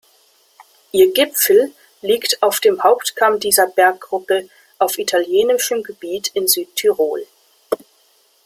Ihr 0.93 1.13
Gipfel 1.13 1.73
liegt 2.01 2.41
auf 2.41 2.59
dem 2.59 2.81
Hauptkamm 2.81 3.39
dieser 3.39 3.67
Berggruppe 3.67 4.49
auf 4.79 4.97
italienischem 4.97 5.83
Gebiet 5.83 6.29
in 6.33 6.47
Südtirol. 6.47 7.27